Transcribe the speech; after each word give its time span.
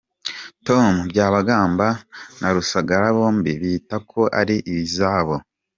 Tom 0.67 0.91
Byabagamba 1.09 1.87
na 2.39 2.49
Rusagara 2.55 3.07
bombi 3.17 3.51
bita 3.61 3.97
ko 4.09 4.21
atari 4.39 4.55
izabo. 4.83 5.35